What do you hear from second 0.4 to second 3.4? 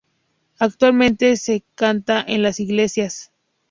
Actualmente se canta en las iglesias.